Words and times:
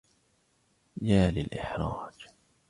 يا 1.01 1.31
للإحراج! 1.31 2.27